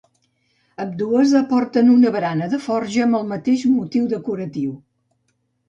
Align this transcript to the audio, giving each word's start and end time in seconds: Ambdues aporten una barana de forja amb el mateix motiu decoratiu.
Ambdues 0.85 1.33
aporten 1.39 1.91
una 1.97 2.13
barana 2.17 2.49
de 2.55 2.61
forja 2.65 3.05
amb 3.09 3.21
el 3.21 3.29
mateix 3.35 3.69
motiu 3.77 4.11
decoratiu. 4.17 4.77